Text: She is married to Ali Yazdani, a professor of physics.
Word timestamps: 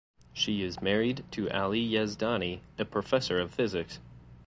She 0.33 0.63
is 0.63 0.81
married 0.81 1.25
to 1.29 1.47
Ali 1.51 1.79
Yazdani, 1.87 2.61
a 2.79 2.85
professor 2.85 3.39
of 3.39 3.53
physics. 3.53 3.99